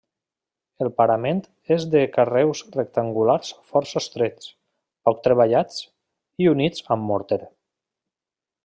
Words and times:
El 0.85 0.87
parament 1.01 1.41
és 1.75 1.85
de 1.95 2.01
carreus 2.15 2.63
rectangulars 2.77 3.53
força 3.73 4.03
estrets, 4.03 4.49
poc 5.11 5.23
treballats 5.29 5.85
i 6.47 6.53
units 6.57 6.87
amb 6.97 7.11
morter. 7.13 7.43